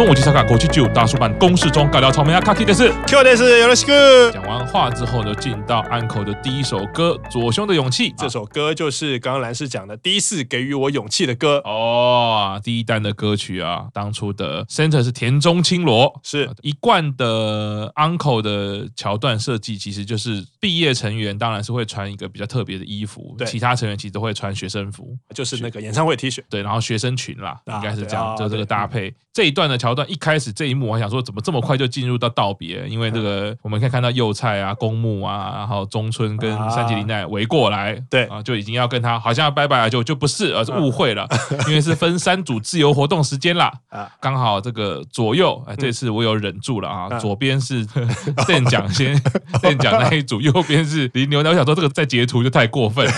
[0.00, 4.30] 东武吉萨卡国际剧大叔版公式中尬聊草莓啊卡 K 的是 Q 的是有了西哥。
[4.30, 8.10] 讲完话之后呢，进到安可的第一首歌《左胸的勇气》。
[8.16, 12.58] 这首歌就是刚刚蓝士讲的第一次给予我勇气的歌哦。
[12.64, 29.14] 第一单的歌曲啊，当初的 center 是田中青罗，是一贯的 uncle 的桥段设计，其实就是毕业成员当然是会穿一个比较特别的衣服，对，其他成员其实都会穿学生服，就是那个演唱会 T 恤，对，然后学生裙啦，啊、应该是这样，就这个搭配。
[29.32, 32.84] 这一段的桥段一开始这一幕，我还想说怎么这么快就进入到道别？
[32.88, 41.28] 因为这个 我们可以看到右菜啊、公木啊，然后中村跟山崎绫奈围过来，对啊，就已经要跟他好像要拜拜了，就就不是，而是误会了，
[41.68, 43.72] 因为是分三组自由活动时间啦。
[43.90, 47.86] 啊刚好这个左右，哎，这次我有忍住了啊，左边是
[48.46, 49.16] 店长先
[49.62, 51.42] 店长那一组，右边是林牛。
[51.42, 53.12] 奶我想说这个再截图就太过分了，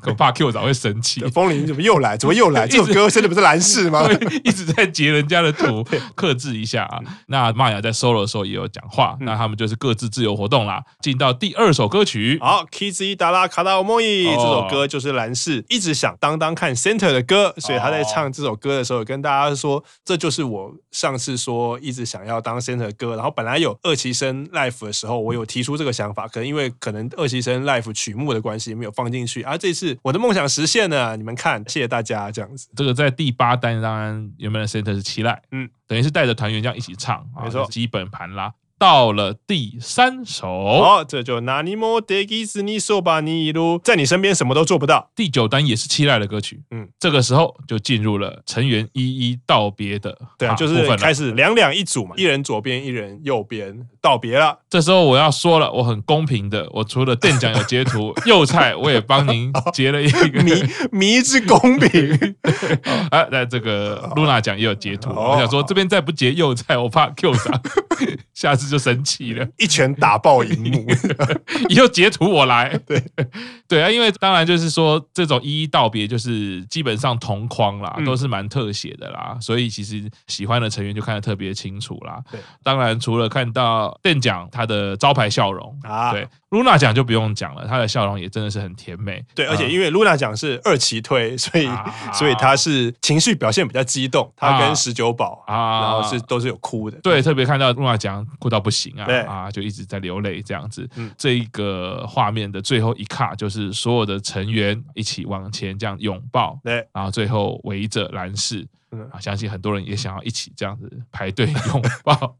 [0.00, 1.20] 恐怕 Q 长会生气。
[1.26, 2.16] 风铃怎么又来？
[2.16, 2.66] 怎么又来？
[2.68, 4.08] 这首歌真的不是蓝氏吗？
[4.44, 7.00] 一直在截人家的图， 克制一下啊。
[7.26, 10.82] 那玛雅在 solo 的时候也有讲话，那他们就是各自自由活动啦。
[11.00, 23.14] 进到第二首歌曲，好，Kizi 达拉卡达欧莫伊这首歌就是蓝士一直想当当看 center 的歌，所以他在唱这首歌的时候跟大家说，这就是我上次说一直想要当 center 的歌。
[23.16, 32.68] 然后本来有二期生 life 的时候，我有提出这个想法，可能因为可能二期生 life 曲目的关系没有放进去，而这次我的梦想实现了，你们看，谢谢大家这样子。
[32.76, 35.70] 这个在第八单当然有没有 center 是期待，嗯。
[35.86, 38.52] 等于是带着团员这样一起唱，没错，基本盘啦。
[38.78, 40.46] 到了第三首，
[40.82, 45.10] 好，这就哪尼莫德基斯尼索巴尼鲁，在你身边什么都做不到。
[45.16, 54.58] 第九单也是期待的歌曲，嗯，这个时候就进入了成员一一道别的，对啊，就是开始两两一组嘛，一人左边，一人右边道别了。
[54.68, 60.52] 这时候我要说了，我很公平的，我除了店长有截图， 右菜我也帮您截了一个迷
[60.92, 62.36] 迷之公平。
[63.10, 67.62] 啊，那这个露娜奖也有截图，我想说这边再不截右菜，我怕 Q 上
[68.34, 68.65] 下次。
[68.70, 70.86] 就生气了，一拳打爆荧幕，
[71.68, 72.76] 以后截图我来。
[72.86, 73.02] 对
[73.68, 82.22] 对啊，因为当然就是说这种一一道别，就是基本上同框啦，都是蛮特写的啦，所以其实喜欢的成员就看得特别清楚啦。
[82.30, 86.26] 对，当然除了看到邓奖他的招牌笑容啊，对。
[86.50, 89.24] 露娜讲就不用讲了，她的笑容也真的是很甜美。
[89.34, 94.32] 对，而且因为露娜讲是二期推，所以、啊、 所以她是情绪表现比较激动。
[94.36, 96.98] 她跟十九宝啊，然后是都是有哭的。
[97.02, 100.88] 对，特别看到露娜讲哭到不行啊，啊，就一直在流泪这样子。
[100.94, 108.66] 嗯，这一个画面的最后一卡，就是所有的成员一起往前这样拥抱，对，然后最后围着蓝士。
[108.92, 112.36] 嗯，相信很多人也想要一起这样子排队 拥抱。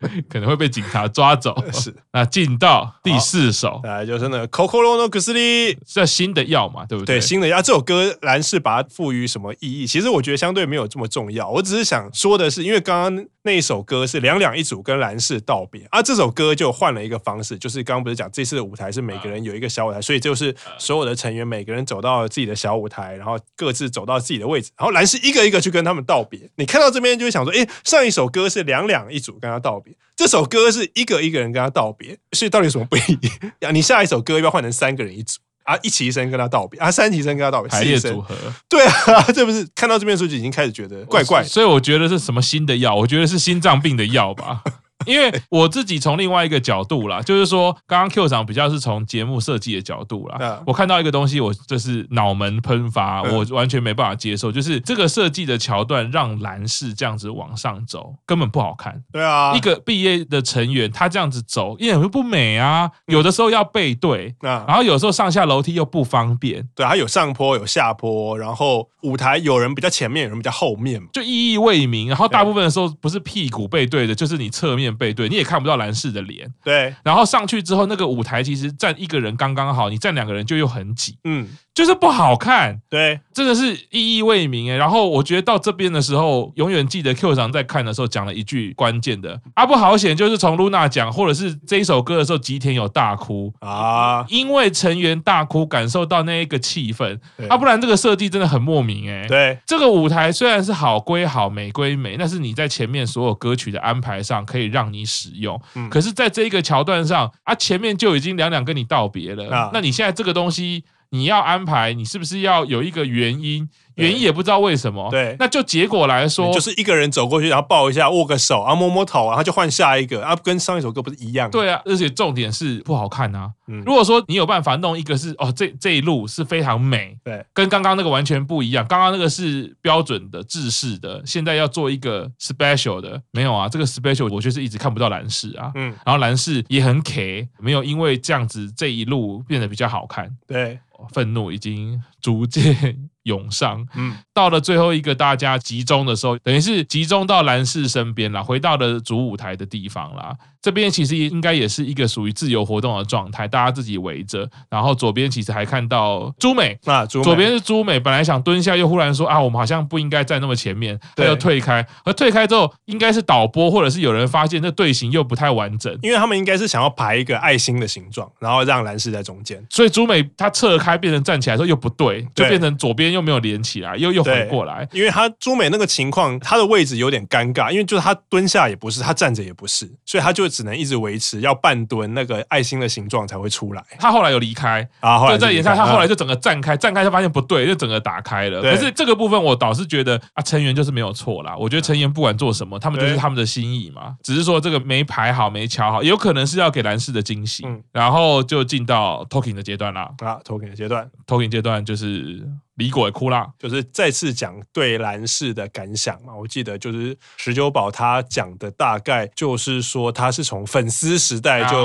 [0.28, 1.56] 可能会被警察抓走。
[1.72, 7.16] 是，那进到第四首，来就是那个 Kokoro no Kusuri，是新的药嘛，对不对？
[7.16, 7.60] 对，新的药。
[7.60, 9.86] 这首歌蓝士把它赋予什么意义？
[9.86, 11.48] 其实我觉得相对没有这么重要。
[11.48, 26.48] 我只是想说的是，因为刚刚那一首歌是两两一组跟蓝士道别，啊，这首歌就换了一个方式，就是刚刚不是讲这次的舞台是每个人有一个小舞台，所以就是所有的成员每个人走到自己的小舞台，然后各自走到自己的位置，然后蓝士一个一个去跟他们道别。
[26.56, 29.87] 你看到这边就会想说，哎，上一首歌是两两一组跟他道别。
[30.16, 33.18] 这首歌是一个一个人跟他道别，所以到底有什么不一
[33.60, 33.72] 样？
[33.74, 35.76] 你下一首歌要不要换成三个人一组啊？
[35.82, 38.34] 一起一声跟他道别啊，三起声跟他道别，排列组合。
[38.68, 42.94] 对啊，这不是看到这边的时候就已经开始觉得怪怪，所以我觉得是什么新的药？
[42.96, 44.62] 我觉得是心脏病的药吧。
[45.06, 59.00] 因为我自己从另外一个角度啦，就是说，刚刚 Q 长比较是从节目设计的角度啦，我看到一个东西，我就是脑门喷发，我完全没办法接受，就是这个设计的桥段让蓝士这样子往上走，根本不好看。
[59.12, 66.68] 对啊，一个毕业的成员他这样子走一点都不美啊，有的时候要背对，然后有时候上下楼梯又不方便。
[66.74, 72.08] 对，他有上坡有下坡，然后舞台有人比较前面，有人比较后面，就意义未明。
[72.08, 74.87] 然后大部分的时候不是屁股背对的，就是你侧面。
[74.96, 76.52] 背对，你也看不到蓝士的脸。
[76.62, 81.18] 对，然后上去之后，那个舞台其实站一个人刚刚好，你站两个人就又很挤。
[81.24, 81.48] 嗯。
[81.78, 84.74] 就是不好看，对，真的是意义未明哎。
[84.74, 89.40] 然后我觉得到这边的时候，永远记得 Q 长在看的时候讲了一句关键的。
[89.54, 93.54] 啊，不好险，就是从露娜讲，或者是这一首歌的时候，吉田有大哭。
[93.60, 97.16] 啊，因为成员大哭，感受到那一个气氛。
[97.48, 99.28] 啊，不然这个设计真的很莫名哎。
[99.28, 105.56] 对，这个舞台虽然是好归好，美归美，但是你在前面所有歌曲的安排上可以让你使用，
[105.88, 110.82] 可是在这一个桥段上啊，前面就已经两两跟你道别了，那你现在这个东西。
[111.10, 113.68] 你要安排，你是不是要有一个原因？
[113.98, 115.10] 原因也不知道为什么。
[115.10, 121.50] 对，那就结果来说，就是一个人走过去，然后抱一下，握个手，然后摸摸头，然后就换下一个，啊，跟上一首歌不是一样？
[121.50, 123.50] 对啊，而且重点是不好看啊。
[123.66, 128.86] 嗯，如果说你有办法弄一个是哦，这这一路是非常美，对，跟刚刚那个完全不一样。
[128.86, 135.70] 刚刚那个是标准的制式的，现在要做一个 special 的，没有啊，这个 special 我就是一直看不到蓝氏啊。
[135.74, 140.30] 嗯，然后蓝氏也很 K，没有因为这样子这一路变得比较好看。
[140.46, 140.78] 对，
[141.12, 143.86] 愤怒已经逐渐涌上。
[143.94, 150.34] 嗯，到了最后一个大家集中的时候，等于是集中到蓝氏身边了，回到了主舞台的地方啦。
[150.60, 154.48] 这边其实应该也是一个属于自由活动的状态，大家自己围着。
[154.68, 161.86] 然后左边其实还看到朱美啊，左边是朱美，本来想蹲下，又忽然说啊，我们好像不应该站那么前面，他又退开。
[162.04, 169.64] 而退开之后，应该是导播或者是有人发现这队形又不太完整，因为他们应该是想要排一个爱心的形状，然后让蓝士在中间。
[169.70, 174.86] 所以朱美她侧开变成站起来之后又不对，就变成左边又没有连起来，又又回过来。
[174.92, 181.40] 因为他朱美那个情况，她的位置有点尴尬，因为就是他蹲下也不是，她站着也不是，所以她就只能一直维持。
[181.40, 183.84] 要半蹲，那个爱心的形状才会出来。
[183.98, 188.60] 他后来有离开啊，后来在演唱，他后来就整个站开，站开就发现不对，就整个打开了。
[188.60, 191.56] 可是这个部分我倒是觉得啊，成员就是没有错啦。
[191.56, 194.16] 我觉得成员不管做什么，他们就是他们的心意嘛。
[194.22, 197.66] 只是说这个没排好，没乔好，有可能是要给蓝氏的惊喜。
[197.92, 200.10] 然后就进到 talking 的阶段啦。
[200.18, 202.46] 啊，talking 的阶段，talking 阶段就是。
[202.78, 206.32] 李果也哭啦，就是再次讲对蓝氏的感想嘛。
[206.34, 211.76] 我记得就是十九宝他讲的大概就是说，他是从粉丝时代就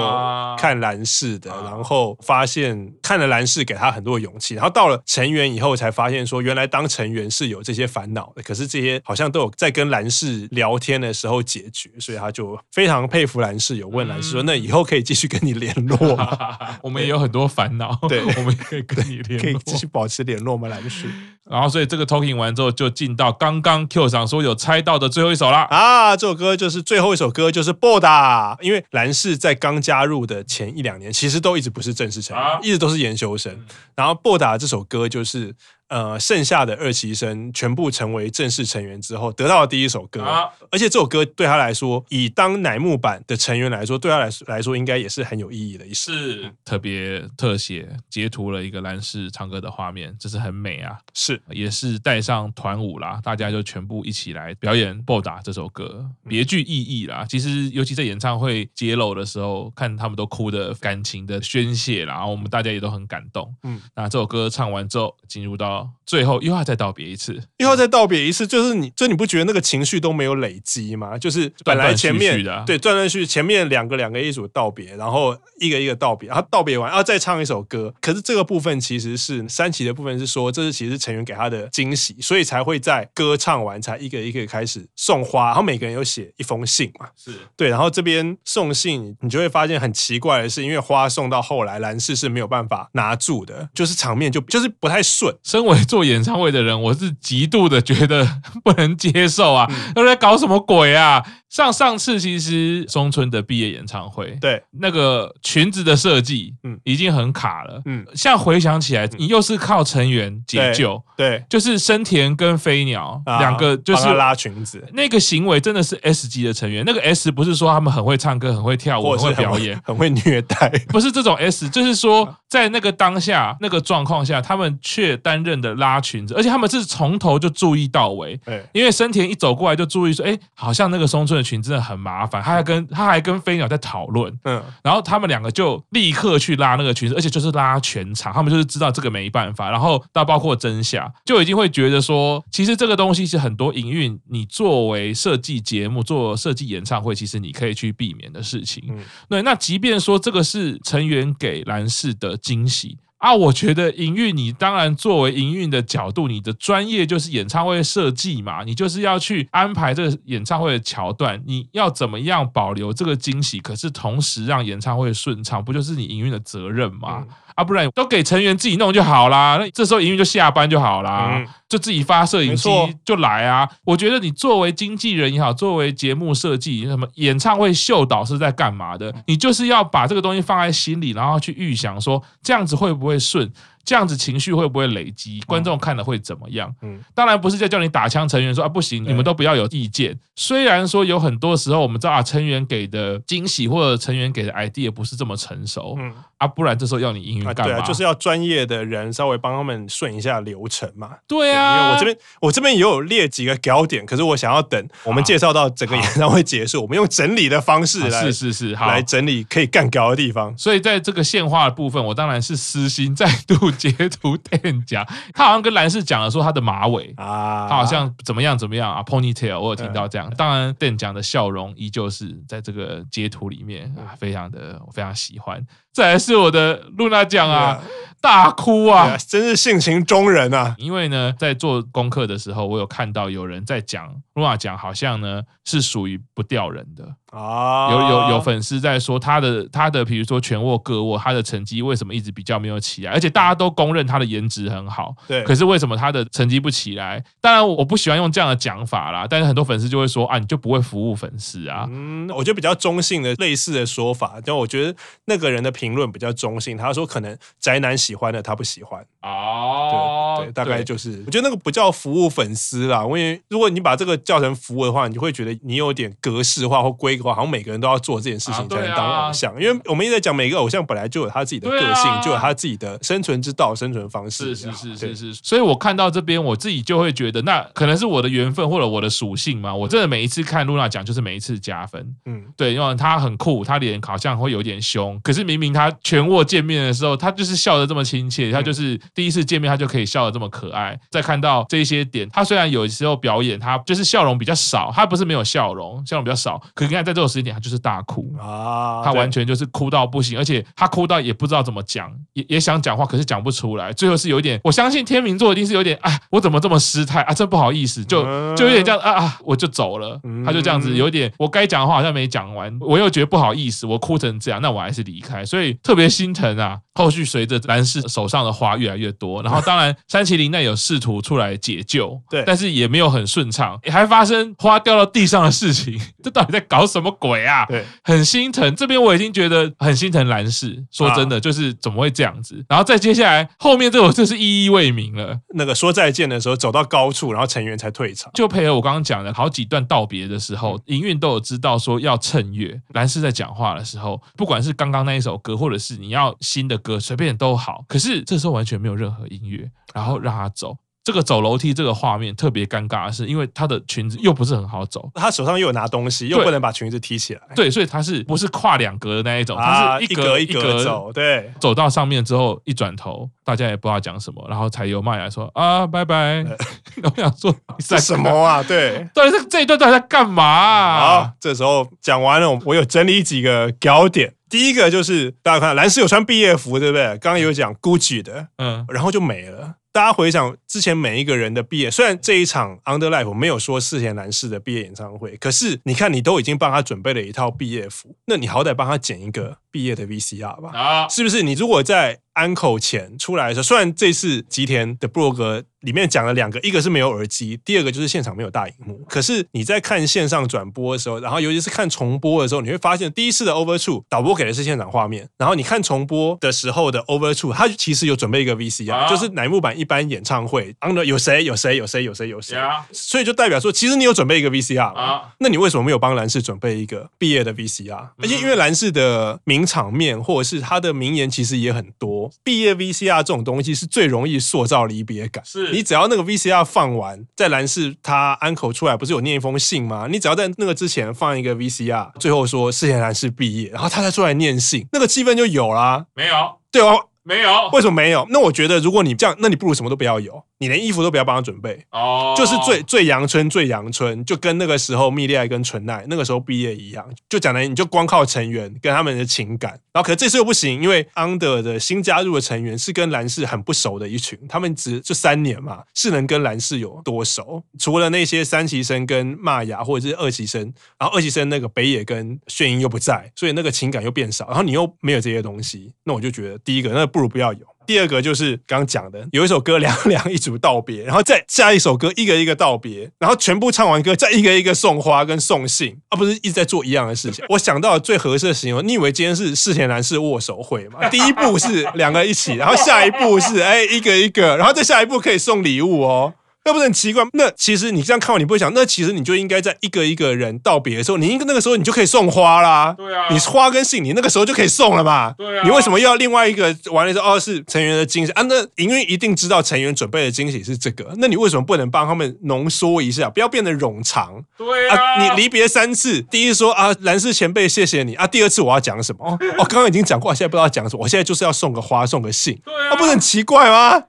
[0.57, 16.37] 看蓝氏的，然后发现看了蓝氏给他很多勇气，然后到了成员以后才发现说，原来当成员是有这些烦恼的，可是这些好像都有在跟蓝氏聊天的时候解决，所以他就非常佩服蓝氏，有问蓝氏说，那以后可以继续跟你联络吗？
[16.83, 20.67] 我们也有很多烦恼，对， 我们也可以跟你联络，可以继续保持联络吗？
[20.67, 20.82] 蓝。
[21.49, 25.63] 然后，所以这个 talking 完之后，就进到刚刚 Q 上说有猜到的最后一首啦。
[25.69, 26.15] 啊！
[26.15, 28.57] 这首歌就是最后一首歌，就是《BODA》。
[28.61, 33.65] 因为蓝氏在刚加入的前一两年，其实都一直不是正式成员，一直都是研修生。
[33.95, 35.53] 然后《BODA》这首歌就是。
[35.93, 46.11] 呃，剩下的二期生全部成为正式成员之后，得到的第一首歌，啊、而且这首歌对他来说，以当乃木坂的成员来说，对他来说来说，应该也是很有意义的一首。
[46.11, 50.97] 是特别特写截图了一个蓝氏唱歌的画面，这是很美啊。
[51.13, 57.23] 是，也是带上团舞啦，大家就全部一起来表演《BODA》这首歌，别具意义啦。
[57.29, 63.53] 其实，尤其在演唱会揭露的时候，看他们都哭的感情的宣泄啦，然后我们大家也都很感动。
[63.61, 65.82] 嗯，那这首歌唱完之后，进入到。
[66.05, 71.17] 最后又要再道别一次，又要再道别一次，就是你，就你不觉得那个情绪都没有累积吗？
[71.17, 77.93] 就是本来前面的，对，断断续续，前面两个两个一组道别，然后一个一个道别，然后道别完，然后再唱一首歌。
[78.01, 95.33] 可是这个部分其实是三期的部分，是说这是其实是成员给他的惊喜，所以才会在歌唱完才一个一个开始送花，然后每个人有写一封信嘛，是对，然后这边送信，你就会发现很奇怪的是，因为花送到后来，蓝氏是没有办法拿住的，就是场面就就是不太顺。
[95.43, 99.69] 身为做演唱会的人，我是极度的觉得不能接受啊！
[99.95, 101.23] 都在搞什么鬼啊？
[101.53, 108.03] 像上次其实松村的毕业演唱会，对那个裙子的设计，嗯，已经很卡了，嗯。
[108.15, 116.83] 现在回想起来，你又是靠成员解救，对，就是生田跟飞鸟两个，就是拉裙子那个行为真的是 S 级的成员。
[116.87, 128.35] 那个 S 不是说他们很会唱歌、很会跳舞、很会表演、很会虐待， 不是这种 S，就是说在那个当下、那个状况下，他们却担任的拉裙子，而且他们是从头就注意到尾。
[128.37, 131.42] 对，因为生田一走过来就注意说，哎，好像那个松村。
[131.43, 148.83] 群真的很麻烦，他还跟他还跟飞鸟在讨论，嗯，然后他们两个就立刻去拉那个群，而且就是拉全场，他们就是知道这个没办法，然后到包括真夏就已经会觉得说，其实这个东西是很多营运，你作为设计节目做设计演唱会，其实你可以去避免的事情。
[148.89, 152.97] 嗯，对，那即便说这个是成员给蓝氏的惊喜。
[153.23, 167.23] 啊，我觉得营运，你当然作为营运的角度，你的专业就是演唱会设计嘛，你就是要去安排这个演唱会的桥段，你要怎么样保留这个惊喜，可是同时让演唱会顺畅，不就是你营运的责任吗？
[167.25, 169.57] 嗯啊，不然都给成员自己弄就好啦。
[169.57, 172.69] 那这时候营运就下班就好啦，嗯、就自己发摄影机
[173.03, 173.67] 就来啊。
[173.83, 179.11] 我觉得你作为经纪人也好，作为节目设计，什么演唱会秀导是在干嘛的？
[179.25, 183.51] 你就是要把这个东西放在心里，然后去预想说这样子会不会顺。
[183.85, 185.41] 这样子情绪会不会累积？
[185.41, 186.73] 观众看了会怎么样？
[186.81, 190.17] 嗯，当然不是在叫你打枪成员说啊不行，你们都不要有意见。
[190.35, 197.63] 虽然说有很多时候我们知道啊，成员给的惊喜或者成员给的 idea 不是这么成熟，嗯啊，不然这时候要你英语干嘛？
[197.63, 201.11] 对啊，就是要专业的人稍微帮他们顺一下流程嘛。
[201.27, 210.57] 对啊，因为我这边我这边也有列几个焦点，可是我想要等我们介绍到整个演唱会结束，我们用整理的方式来是是是来整理可以干掉的地方。
[210.57, 220.29] 所以在这个献花的部分，我当然是私心再度截图 Dan 讲， 他好像跟蓝氏讲了说他的马尾啊，他好像怎么样怎么样啊，ponytail，我有听到这样。
[220.37, 225.65] 当然 Dan 讲的笑容依旧是在这个截图里面啊，非常的我非常喜欢。
[225.93, 227.79] 再来是我的露娜酱啊。
[228.23, 229.17] 大哭啊！
[229.27, 230.73] 真是性情中人啊！
[230.77, 237.03] 因为呢，在做功课的时候，我有看到有人在讲，露娜酱好像呢是属于不掉人的。
[237.37, 243.11] 啊，有有有粉丝在说他的他的，比如说全握、各握，他的成绩为什么一直比较没有起来？
[243.11, 245.43] 而且大家都公认他的颜值很好，对。
[245.43, 247.21] 可是为什么他的成绩不起来？
[247.41, 251.85] 当然我不喜欢用这样的讲法啦，但是很多粉丝就会说啊，你就不会服务粉丝啊。
[251.91, 254.95] 嗯，我觉得比较中性的类似的说法，就我觉得
[255.25, 259.05] 那个人的评论比较中性，他说可能宅男喜欢的他不喜欢。
[259.21, 267.33] 哦，大概就是，我觉得那个不叫服务粉丝啦，因为如果你把这个叫成服务的话，你就会觉得你有点格式化或规格化。
[267.33, 274.55] 好像每个人都要做这件事情才能当偶像，因为我们一直在讲，每个偶像本来就有他自己的个性，就有他自己的生存之道、生存方式。
[274.55, 279.73] 是是是是是，所以我看到这边，我自己就会觉得，那可能是我的缘分或者我的属性嘛。
[279.73, 282.15] 我真的每一次看露娜讲，就是每一次加分。
[282.25, 290.99] 嗯，对，因为他很酷，他脸好像会有点凶，可是明明他全握见面的时候，他就是笑得这么亲切，他就是第一次见面他就可以笑得这么可爱。
[291.09, 303.93] 再看到这些点，他虽然有时候表演他就是笑容比较少，他不是没有笑容，笑容比较少，可你看在这种时间点，他就是大哭啊，他完全就是哭到不行，而且他哭到也不知道怎么讲，也也想讲话，可是讲不出来。
[303.93, 307.33] 最后是有一点，我相信天秤座一定是有点，哎，我怎么这么失态啊？
[307.33, 308.23] 真不好意思，就
[308.55, 310.19] 就有点这样啊啊，我就走了。
[310.45, 316.79] 他就这样子，有点我该讲的话好像没讲完，我又觉得不好意思，我哭成这样，那我还是离开，所以特别心疼啊。
[316.95, 327.65] 后续随着男士手上的花越来越多，然后当然山崎绫奈有试图出来解救，对，但是也没有很顺畅，还发生花掉到地上的事情， 这到底在搞什么鬼啊？
[327.65, 328.73] 对，很心疼。
[328.73, 332.63] 这边我已经觉得很心疼蓝氏，说真的，就是怎么会这样子？
[332.69, 335.37] 然后再接下来后面这我就是意义未明了。
[335.55, 342.81] 那个说再见的时候走到高处，然后成员才退场，就配合我刚刚讲的好几段道别的时候，营运都有知道说要趁月。
[342.93, 347.83] 蓝氏在讲话的时候，不管是刚刚那一首歌，或者是你要新的歌，随便都好。
[347.89, 350.77] 可是这时候完全没有任何音乐，然后让他走。
[351.05, 359.57] 这个走楼梯这个画面特别尴尬的是，因为她的裙子又不是很好走，她手上又有拿东西，又不能把裙子提起来，对，所以她是不是跨两格的那一种？
[359.57, 366.45] 她是一格一格走，对，走到上面之后一转头，大家也不知道讲什么，然后才由麦来说啊，拜拜。
[367.03, 368.63] 我想说在什么啊？
[368.63, 370.99] 对，到底是这一段到底在干嘛？
[371.01, 374.33] 好，这时候讲完了，我有整理几个焦点。
[374.49, 377.03] 第一个就是大家看，蓝斯有穿毕业服，对不对？
[377.17, 379.73] 刚刚有讲 Gucci 的，嗯，然后就没了。
[379.93, 391.43] 大家回想之前每一个人的毕业，虽然这一场 Under Life 没有说世田男士的毕业演唱会，可是你看，你都已经帮他准备了一套毕业服，那你好歹帮他剪一个毕业的 VCR 吧，啊，是不是？
[391.43, 399.01] 你如果在安可前出来的时候，虽然这次吉田的部落格里面讲了两个，一个是没有耳机，第二个就是现场没有大荧幕。
[399.07, 412.57] 可是你在看线上转播的时候，然后尤其是看重播的时候，你会发现第一次的 Overture 导播给的是现场画面，然后你看重播的时候的 Overture，它其实有准备一个 VCR，啊，就是乃木坂一般演唱会 Under 有谁有谁有谁有谁有谁，
[412.93, 418.09] 所以就代表说，其实你有准备一个 VCR 啊，那你为什么没有帮蓝氏准备一个毕业的 VCR？
[418.17, 422.22] 而且因为蓝氏的名场面或者是他的名言其实也很多。
[422.43, 425.43] 毕业 VCR 这种东西是最容易塑造离别感。
[425.45, 430.07] 是你只要那个 VCR 放完，在蓝氏他安口出来，不是有念一封信吗？
[430.09, 436.05] 你只要在那个之前放一个 VCR，最后说世贤蓝氏毕业，然后他才出来念信，那个气氛就有啦。
[436.13, 436.33] 没有，
[436.71, 437.69] 对哦，没有。
[437.71, 438.25] 为什么没有？
[438.29, 440.43] 那我觉得，如果你这样，那你不如什么都不要有。
[440.63, 457.61] 你连衣服都不要帮他准备哦，就是最最阳春最阳春，就跟那个时候蜜莉爱跟纯奈那个时候毕业一样，就讲的你就光靠成员跟他们的情感，然后可是这次又不行，因为 Under 的新加入的成员是跟蓝氏很不熟的一群，他们只就三年嘛，是能跟蓝氏有多熟？
[457.77, 460.61] 除了那些三期生跟玛雅或者是二期生，
[460.97, 467.65] 然后二期生那个北野跟炫英又不在，所以那个情感又变少，然后你又没有这些东西，那我就觉得第一个那不如不要有。
[467.85, 477.43] 第二个就是刚讲的，有一首歌两两一组道别，然后再下一首歌一个一个道别，然后全部唱完歌再一个一个送花跟送信，而不是一直在做一样的事情。
[477.49, 481.07] 我想到最合适的形容，你以为今天是世田男士握手会吗？
[481.09, 486.33] 第一步是两个一起，然后下一步是哎一个一个，然后再下一步可以送礼物哦。
[486.65, 487.21] 那不是很奇怪？
[487.33, 492.95] 那其实你这样看完，你不会想，那其实你就应该在一个一个人道别的时候，你应该那个时候你就可以送花啦。
[492.97, 495.33] 对啊，你花跟信，你那个时候就可以送了嘛。
[495.37, 498.41] 对啊，你为什么又要另外一个完了之后，哦，是成员的惊喜啊？
[498.43, 504.41] 那营运一定知道成员准备的惊喜是这个，那你为什么不能帮他们浓缩一下，不要变得冗长？
[504.57, 509.37] 对啊，啊你离别三次，第一次说啊，蓝氏前辈谢谢你啊，第二次我要讲什么？
[509.57, 514.03] 哦，刚刚已经讲过，现在不知道讲什么，我现在就是要送个花，送个信，对啊，不是很奇怪吗？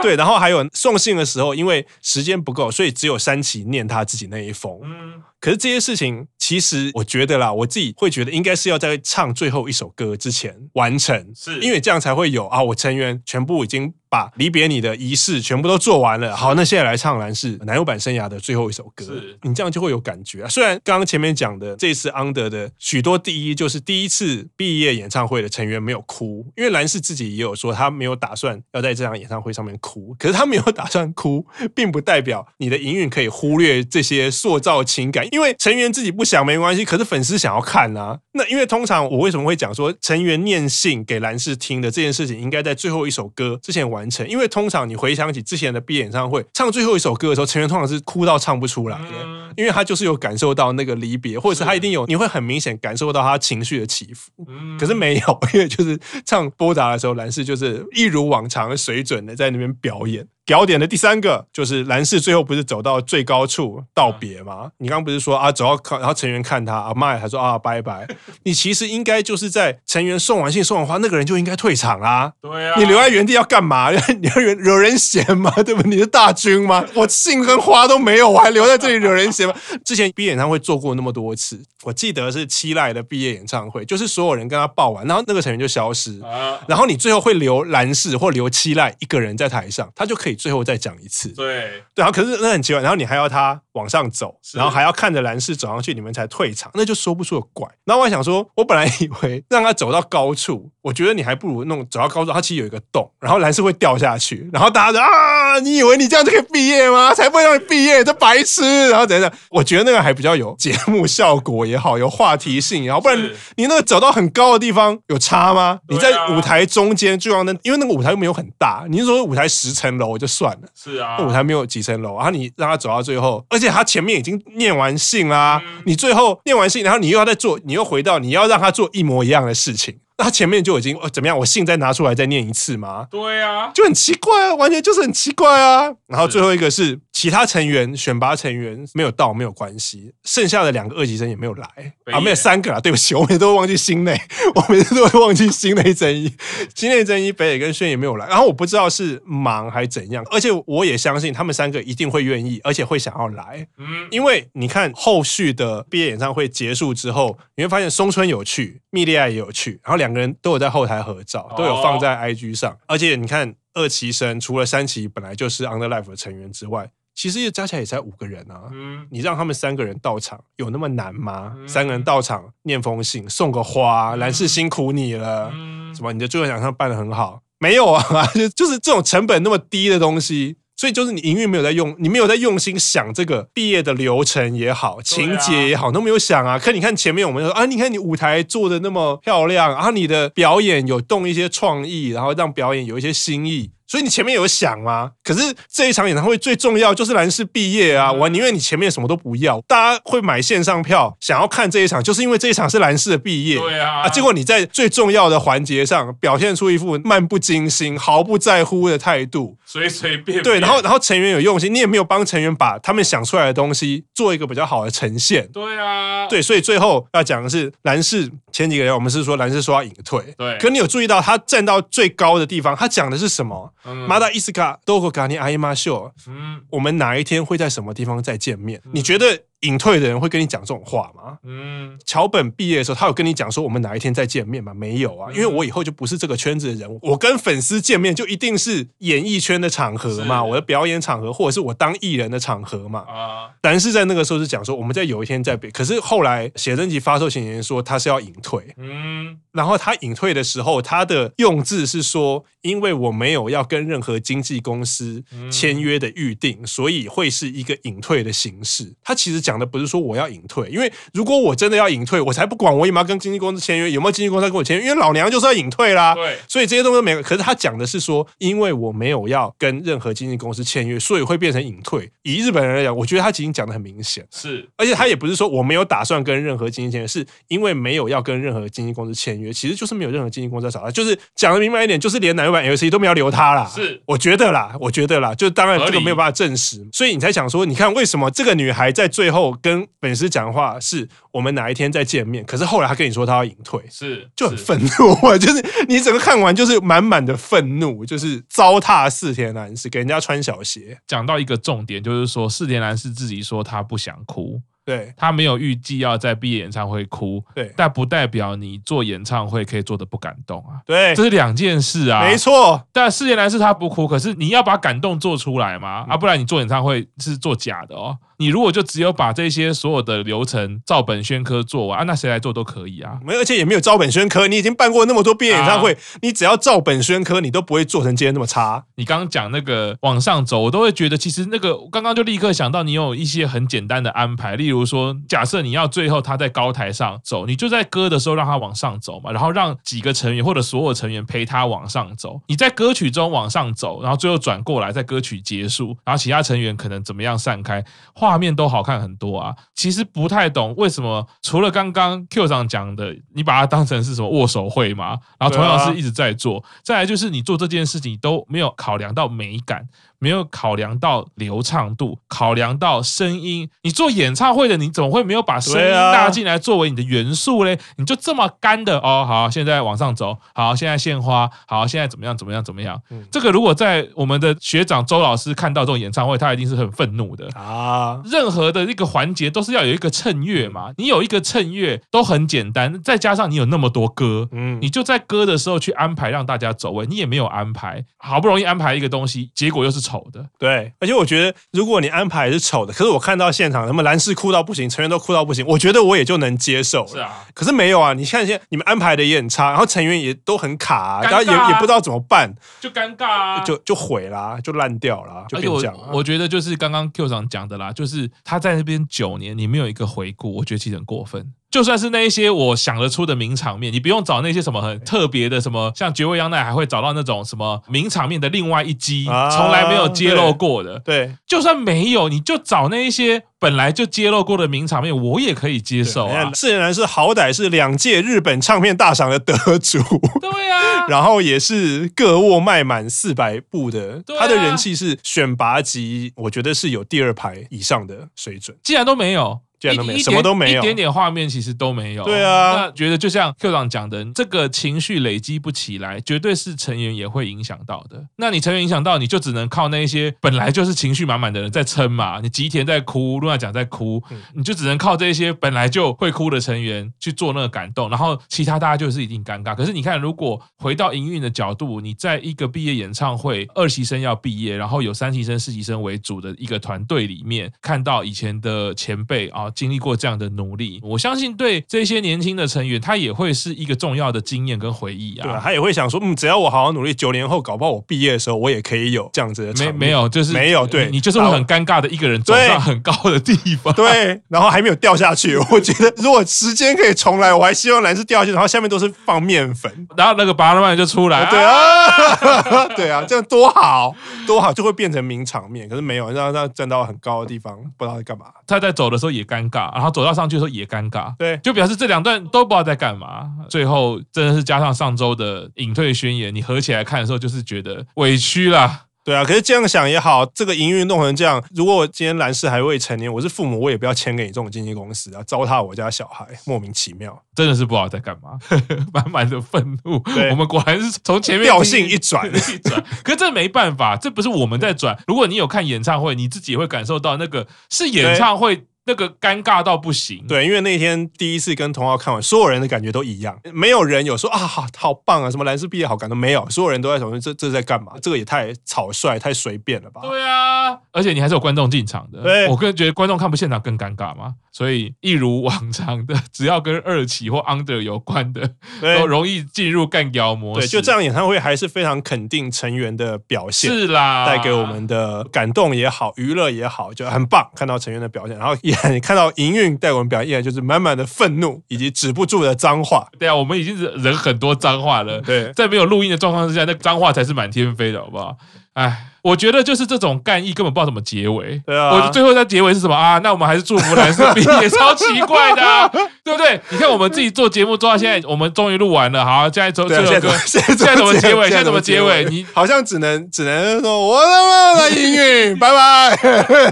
[0.02, 4.80] 对然后还有送信的时候，因为时间不够，所以只有山崎念他自己那一封。
[4.82, 13.94] 嗯，可是这些事情，其实我觉得啦，我自己会觉得应该是要在唱最后一首歌之前完成，是因为这样才会有啊，我成员全部已经。
[14.10, 20.48] 把离别你的仪式全部都做完了，好，那现在来唱蓝氏男优版生涯的最后一首歌，是你这样就会有感觉啊。
[20.48, 38.18] 虽然刚刚前面讲的这次 Under 的许多第一，就是第一次毕业演唱会的成员没有哭，因为蓝氏自己也有说他没有打算要在这场演唱会上面哭，可是他没有打算哭，并不代表你的营运可以忽略这些塑造情感，因为成员自己不想没关系，可是粉丝想要看啊。
[38.32, 43.99] 那因为通常我为什么会讲说成员念信给蓝氏听的这件事情，应该在最后一首歌之前完。
[44.00, 54.30] 完成，因为通常你回想起之前的毕业演唱会，唱最后一首歌的时候，成员通常是哭到唱不出来的，因为他就是有感受到那个离别，或者是他一定有，你会很明显感受到他情绪的起伏。
[54.78, 60.26] 可是没有，因为就是唱波达的时候，蓝氏就是一如往常的水准的在那边表演。
[60.46, 64.70] 表点的第三个就是蓝氏最后不是走到最高处道别吗？
[64.78, 68.08] 你刚刚不是说啊，走到看，然后成员看他啊，妈呀，他说啊，拜拜。
[68.42, 72.32] 你其实应该就是在成员送完信送完花，那个人就应该退场啊。
[72.42, 73.90] 对啊，你留在原地要干嘛？
[74.20, 75.50] 你要惹惹人嫌吗？
[75.62, 75.82] 对不？
[75.88, 76.84] 你是大军吗？
[76.96, 79.54] 我信跟花都没有，我还留在这里惹人嫌吗？
[79.84, 90.39] 之前毕业演唱会做过那么多次，我记得是七濑的毕业演唱会，就是所有人跟他报完，然后那个成员就消失，啊然后你最后会留蓝氏或留七濑一个人在台上，他就可以。
[90.40, 97.68] 最后再讲一次，对对，然后可是那很奇怪，然后你还要他往上走，然后还要看着蓝氏走上去，你们才退场，那就说不出的怪。
[97.84, 107.12] 然后我还想说，我本来以为让他走到高处，我觉得你还不如弄走到高处，他其实有一个洞，然后蓝氏会掉下去，然后大家就啊，你以为你这样就可以毕业吗？
[107.12, 108.88] 才不会让你毕业，这白痴！
[108.88, 115.80] 然后等等，我觉得那个还比较有节目效果也好，有话题性也好，不然你那个走到很高的地方有差吗？
[115.88, 120.30] 你在舞台中间就要那，因为那个舞台又没有很大，你是说舞台十层楼就。
[120.30, 129.98] 算了，是啊，那舞台没有几层楼，然后你让他走到最后，而且他前面已经念完信啦，嗯、你最后念完信，然后你又要再做，你又回到你要让他做一模一样的事情。
[130.16, 131.36] 他前面就已经哦怎么样？
[131.36, 133.08] 我信再拿出来再念一次吗？
[133.10, 135.90] 对啊，就很奇怪啊，完全就是很奇怪啊。
[136.06, 141.66] 然后最后一个是其他成员选拔成员没有到没有关系，剩下的两个二级生也没有来
[142.12, 144.20] 啊，没有三个啊，对不起， 我每次都会忘记心内，
[144.54, 146.34] 我每次都会忘记心内真一、
[146.74, 148.26] 心内真一、北野跟宣也没有来。
[148.26, 153.66] 然后我不知道是忙还是怎样，而且我也相信他们三个一定会愿意，而且会想要来。
[153.78, 160.10] 嗯，因为你看后续的毕业演唱会结束之后，你会发现松村有去，蜜莉爱也有去，然后两。
[160.10, 162.76] 两个人都有在后台合照，都有放在 IG 上。
[162.88, 168.70] 而且你看，二期生除了三崎本来就是 Under Life 的成员之外，其实加起来也才五个人啊。
[168.72, 171.54] 嗯，你让他们三个人到场，有那么难吗？
[171.66, 175.50] 三个人到场念封信，送个花，蓝氏辛苦你了。
[175.94, 176.12] 什么？
[176.12, 177.42] 你的最后奖项办得很好？
[177.58, 178.02] 没有啊，
[178.34, 180.56] 就就是这种成本那么低的东西。
[180.76, 186.58] 所以就是你营运没有在用，你没有在用心想这个毕业的流程也好，情节也好，都没有想啊。
[186.58, 193.72] 可你看前面我们说啊，你看你舞台做的那么漂亮，然后你的表演有动一些创意，然后让表演有一些新意。
[193.90, 195.10] 所以你前面有想吗？
[195.24, 198.12] 可是这一场演唱会最重要就是蓝氏毕业啊！
[198.12, 203.58] 我宁愿你前面什么都不要，大家会买线上票想要看这一场，就是因为这一场是蓝氏的毕业。
[203.58, 210.42] 对啊，啊，结果你在最重要的环节上表现出一副漫不经心、毫不在乎的态度，随随便便。
[210.44, 215.48] 对，然后然后成员有用心，你也没有帮成员把他们想出来的东西做一个比较好的呈现。
[215.52, 220.22] 对啊，对，所以最后要讲的是蓝氏前几个月，我们是说蓝氏说要隐退。
[220.38, 223.72] 对，可你有注意到他站到最高的地方，他讲的是什么？
[224.08, 228.80] 马达伊斯卡多和卡尼阿伊马秀，嗯，我们哪一天会在什么地方再见面？
[228.84, 231.38] 嗯、你觉得隐退的人会跟你讲这种话吗？
[231.44, 234.72] 嗯，桥本毕业的时候，他有跟你讲说我们哪一天再见面吗？
[234.72, 243.00] 没有啊，因为我以后就不是这个圈子的人，我跟粉丝见面就一定是演艺圈的场合嘛，我的表演场合，或者是我当艺人的场合嘛。
[243.00, 258.94] 啊，但是在那个时候是讲说我们在有一天再别，可是后来写真集发售前言说他是要隐退，嗯，然后他隐退的时候，他的用字是说，因为我没有要跟任何经纪公司签约的预定，所以会是一个隐退的形式。
[259.04, 259.49] 他其实讲。
[259.50, 266.14] 讲的不是说我要隐退，因为如果我真的要隐退，我才不管我有没有跟经纪公司签约，有没有经纪公司跟我签约，因为老娘就是要隐退啦。
[266.14, 267.20] 对，所以这些东西没有。
[267.20, 272.08] 可是他讲的是说，因为我没有要跟任何经纪公司签约，所以会变成隐退。
[272.22, 274.24] 以日本人来讲，我觉得他已经讲的很明显。
[274.30, 283.64] 是，而且他也不是说我没有打算跟任何经纪签约，是因为没有要跟任何经纪公司签约，其实就是没有任何经纪公司要找他，就是讲的明白一点，就是连乃木坂 LC 都没有留他啦。
[283.72, 295.36] 是，我觉得啦，我觉得啦，就当然这个没有办法证实，所以你才想说，你看为什么这个女孩在最后跟粉丝讲话是我们哪一天再见面，可是后来他跟你说他要隐退，是就很愤怒啊！
[295.38, 300.98] 就是你整个看完就是满满的愤怒，就是糟蹋四田男士，给人家穿小鞋。
[301.06, 304.60] 讲到一个重点，就是说四田男士自己说他不想哭。
[304.82, 310.80] 对，他没有预计要在毕业演唱会哭，对，但不代表你做演唱会可以做的不感动啊。
[310.84, 312.24] 对，这是两件事啊。
[312.24, 318.16] 没错，但四田男士他不哭，可是你要把感动做出来嘛，啊，不然你做演唱会是做假的哦。
[318.40, 323.18] 你如果就只有把这些所有的流程照本宣科做完啊，那谁来做都可以啊。
[323.22, 328.82] 没，而且也没有照本宣科，你已经办过那么多毕业演唱会，啊、你只要照本宣科，你都不会做成今天那么差。
[328.94, 342.40] 你刚刚讲那个往上走，我都会觉得其实那个刚刚就立刻想到，你有一些很简单的安排，例如说，假设你要最后他在高台上走，你就在歌的时候让他往上走嘛，然后让几个成员或者所有成员陪他往上走。
[342.46, 349.10] 你在歌曲中往上走，然后最后转过来，在歌曲结束，然后其他成员可能怎么样散开，画面都好看很。
[349.20, 355.18] 多啊，其实不太懂为什么，除了刚刚 Q 上讲的，你把它当成是什么握手会嘛？
[355.38, 359.86] 然后同样是一直在做，再来就是你做这件事情都没有考量到美感。
[360.20, 363.68] 没有考量到流畅度，考量到声音。
[363.82, 367.78] 你做演唱会的，你怎么会没有把声音纳进来作为你的元素嘞？
[367.96, 369.24] 你就这么干的哦？
[369.26, 372.36] 好，现在往上走，好，现在献花，好，现在怎么样？
[372.36, 372.62] 怎么样？
[372.62, 373.00] 怎么样？
[373.08, 378.20] 嗯、这个如果在我们的学长周老师看到这种演唱会，他一定是很愤怒的啊！
[378.26, 390.09] 任何的一个环节都是要有一个衬乐嘛，你有一个衬乐都很简单，再加上你有那么多歌，嗯，你就在歌的时候去安排让大家走位，你也没有安排，好不容易安排一个东西，结果又是。
[390.10, 397.06] 丑的，对，而且我觉得，如果你安排是丑的，可是我看到现场，他们蓝氏哭到不行，成员都哭到不行，我觉得我也就能接受。
[397.06, 405.96] 是啊，可是没有啊，你看现在你们安排的也很差，然后成员也都很卡，啊，然后也也不知道怎么办，就尴尬啊，就就毁啦，就烂掉啦，就变这样。
[406.12, 411.52] 我觉得就是刚刚 Q 长讲的啦，就是他在那边九年，你没有一个回顾，我觉得其实很过分。
[411.70, 420.98] 就算是那一些我想得出的名场面，你不用找那些什么很特别的什么，像绝味央奈还会找到那种什么名场面的另外一击，从来没有揭露过的。
[420.98, 426.50] 对，就算没有，你就找那一些本来就揭露过的名场面，我也可以接受啊。
[426.54, 429.98] 四田男是好歹是两届日本唱片大赏的得主，
[430.40, 438.76] 对啊， 然后也是各握卖满四百部的，他的人气是选拔级，我觉得是有第二排以上的水准。
[438.82, 439.60] 既然都没有。
[439.80, 442.24] 一点什么都没有，一点点画面其实都没有。
[442.24, 448.22] 对啊，那觉得就像 Q 长讲的，这个情绪累积不起来，绝对是成员也会影响到的。
[448.36, 452.40] 那你成员影响到，你就只能靠那些本来就是情绪满满的人在撑嘛。
[452.40, 454.22] 你吉田在哭，露娜讲在哭，
[454.54, 459.74] 你就只能靠这些本来就会哭的成员去做那个感动，然后其他大家就是一定尴尬。
[459.74, 469.69] 可是你看，如果回到营运的角度，你在一个毕业演唱会，二期生要毕业，然后有三期生、四期生为主的一个团队里面，看到以前的前辈啊。
[469.74, 475.42] 经历过这样的努力，我相信对这些年轻的成员，他也会是一个重要的经验跟回忆啊。
[475.42, 479.84] 对啊，他也会想说，嗯，只要我好好努力，九年后搞不好我毕业的时候，我也可以有这样子的。
[479.84, 485.56] 没没有，就是没有，对，你就是会很尴尬的一个人走上很高的地方，对，然后还没有掉下去。
[485.70, 494.14] 我觉得如果时间可以重来，我还希望蓝是掉下去，然后下面都是放面粉，然后那个巴拉曼就出来，对啊， 对啊，这样多好，
[494.46, 495.88] 多好，就会变成名场面。
[495.88, 498.46] 可是没有，让让站到很高的地方，不知道在干嘛。
[498.66, 503.50] 他在走的时候也尴尬，然后走到上去的时候也尴尬，对，就表示这两段都不知道在干嘛。
[503.68, 509.06] 最后真的是加上上周的隐退宣言，你合起来看的时候，就是觉得委屈啦。
[509.22, 518.58] 对啊，可是这样想也好，这个营运弄成这样，如果我今天蓝氏还未成年，我是父母，我也不要签给你这种经纪公司啊，糟蹋我家小孩，莫名其妙，真的是不知道在干嘛，
[519.12, 520.22] 满满的愤怒。
[520.50, 525.16] 我们果然是从前面调性一转一转， 可是这没办法，这不是我们在转。
[525.26, 528.86] 如果你有看演唱会，你自己也会感受到那个是演唱会。
[529.10, 530.46] 那个尴尬到不行。
[530.46, 538.12] 对，因为那天第一次跟同学看完，所有人的感觉都一样，没有人有说啊好好棒啊，什么兰斯毕业好感动没有，所有人都在说这这在干嘛？
[538.22, 540.20] 这个也太草率太随便了吧？
[540.22, 544.54] 对啊，而且你还是有观众进场的，对我个人觉得观众看不现场更尴尬嘛。
[544.72, 548.70] 所以一如往常的， 只要跟二期或 under 有关的，
[549.00, 550.86] 都容易进入干妖模式。
[550.86, 557.68] 对，就这样演唱会还是非常肯定成员的表现，是啦，带给我们的感动也好，娱乐也好，就很棒。
[557.74, 558.76] 看到成员的表现，然后
[559.08, 563.28] 依然看到营运带我们表现，依然就是满满的愤怒以及止不住的脏话。
[563.38, 565.40] 对啊，我们已经人很多脏话了。
[565.40, 568.56] 对，在没有录音的状况之下，那脏话才是满天飞的，好不好？
[568.94, 569.26] 哎。
[569.42, 571.80] 我觉得就是这种干意根本不知道怎么结尾。
[571.86, 573.38] 对啊，我最后在结尾是什么啊？
[573.42, 576.08] 那我们还是祝福蓝色毕业，超奇怪的，啊，
[576.44, 576.80] 对不对？
[576.90, 579.44] 你看我们自己做节目做到现在，我们终于录完了。
[579.44, 581.68] 好，现在最后一个， 现在怎么结尾？
[581.68, 582.44] 现在怎么结尾？
[582.50, 586.36] 你好像只能只能说我他妈的营运，拜拜，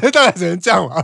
[0.11, 1.02] 大概只能这样吧。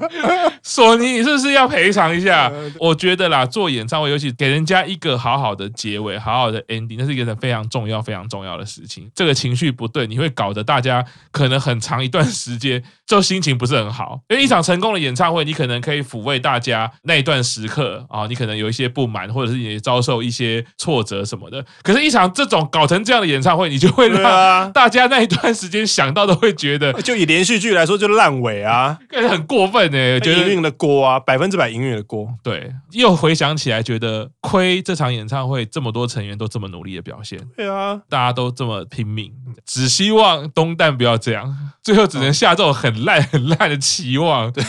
[0.62, 2.50] 索尼，你是不是要赔偿一下？
[2.78, 9.10] 我觉得啦，做演唱会，尤其给人家一个好好的结尾，好好的 ending，那是一个非常重要、非常重要的事情。
[9.14, 11.04] 这个情绪不对，你会搞得大家。
[11.34, 14.20] 可能很长一段时间，就心情不是很好。
[14.28, 21.66] 因为一场成功的演唱会，你可能可以抚慰大家那一段时刻啊，你可能有一些不满，或者是你遭受一些挫折什么的。
[21.82, 28.96] 可是，一场这种搞成这样的演唱会，你就会让大家那一段时间想到都会觉得，就以连续剧来说，就烂尾啊，
[29.28, 32.32] 很过分哎、欸，觉得营运的锅啊，百分之百营运的锅。
[32.44, 39.32] 对，又回想起来，觉得亏这场演唱会这么多成员都这么努力的表现，对啊，大家都这么拼命，
[39.66, 41.18] 只希望东蛋不要。
[41.24, 44.52] 这样，最后只能下这种很烂很烂的期望。
[44.52, 44.62] 对，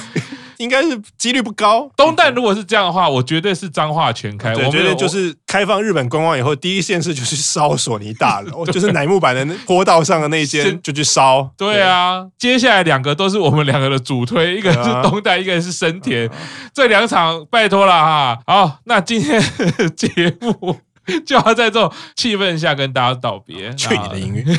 [0.57, 1.89] 应该是几率不高。
[1.97, 4.55] 东蛋如果是这样的话，我绝对是脏话全开。
[4.55, 11.51] 我觉得 就是开放日本观光以后，第一件事就是烧索尼大楼，就是乃木坂的坡道上的那一间就去烧。
[11.57, 16.29] 对啊，接下来两个都是我们两个的主推，一个是东蛋，一个是生田。
[16.73, 18.39] 这两场拜托了哈。
[18.47, 19.43] 好，那今天
[19.77, 20.07] 的节
[20.39, 20.79] 目。
[21.25, 24.43] 就要在这种气氛下跟大家道别，去你的音乐，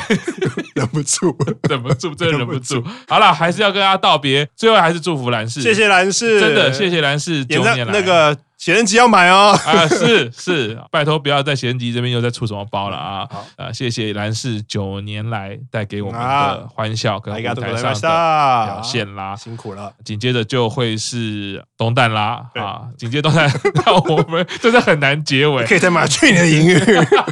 [0.75, 1.35] 忍不住，
[1.69, 2.83] 忍不住，真的忍不住。
[3.07, 7.93] 好了，还是要跟大家道别，最后还是祝福蓝氏，谢谢蓝氏，真的谢谢蓝氏九年来。
[7.93, 8.37] 那个。
[8.57, 9.55] 写真集要买哦！
[9.65, 13.27] 啊，是是，拜托不要在写真集这边又再出什么包了啊！
[13.29, 19.93] 好啊，谢谢蓝氏九年来带给我们的欢笑跟舞台上的表现啦，辛苦了。
[20.03, 22.81] 紧接着就会是东蛋啦啊！
[22.97, 23.47] 紧接着东蛋，
[23.85, 25.63] 那我们 真的很难结尾。
[25.65, 26.79] 可以再买去你的音乐，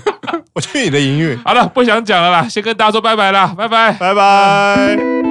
[0.54, 1.36] 我去你的音乐。
[1.44, 5.25] 好了，不想讲了啦，先跟大家说拜拜啦，拜拜，拜拜。